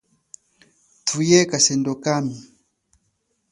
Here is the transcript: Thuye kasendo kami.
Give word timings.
Thuye 1.05 1.39
kasendo 1.49 1.93
kami. 2.03 2.35